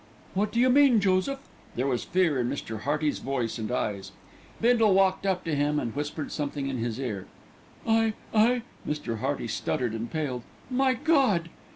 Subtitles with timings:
[0.33, 2.79] "What do you mean, Joseph?" There was fear in Mr.
[2.79, 4.11] Hearty's voice and eyes.
[4.59, 7.27] Bindle walked up to him and whispered something in his ear.
[7.85, 9.19] "I I" Mr.
[9.19, 10.41] Hearty stuttered and paled.
[10.71, 11.49] "My God!"